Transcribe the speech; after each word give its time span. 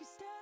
you 0.00 0.06
stay. 0.06 0.33